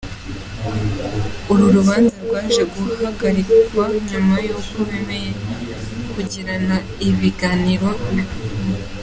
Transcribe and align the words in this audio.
Uru 1.53 1.65
rubanza 1.75 2.15
rwaje 2.25 2.61
guhagarikwa 2.73 3.85
nyuma 4.09 4.35
yuko 4.45 4.77
bemeye 4.89 5.29
kugirana 6.13 6.75
ibiganiro 7.07 7.87
bakumvikana. 7.91 8.33